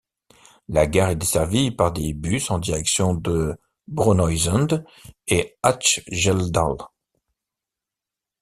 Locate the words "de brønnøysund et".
3.13-5.55